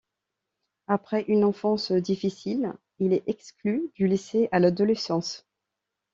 Après 0.87 1.25
une 1.27 1.43
enfance 1.45 1.91
difficile, 1.91 2.73
il 2.97 3.13
est 3.13 3.21
exclu 3.27 3.91
du 3.93 4.07
lycée 4.07 4.49
à 4.51 4.57
l'adolescence. 4.57 5.45